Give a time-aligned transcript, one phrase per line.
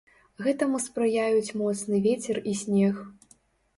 [0.45, 2.95] Гэтаму спрыяюць моцны вецер і снег.